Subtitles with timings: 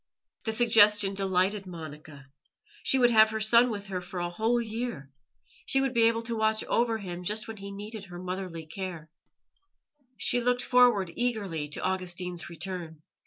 [0.45, 2.25] The suggestion delighted Monica.
[2.81, 5.11] She would have her son with her for a whole year.
[5.67, 9.11] She would be able to watch over him just when he needed her motherly care;
[10.17, 13.03] she looked forward eagerly to Augustine's return.